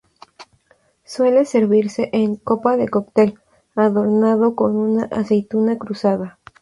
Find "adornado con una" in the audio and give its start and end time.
3.75-5.03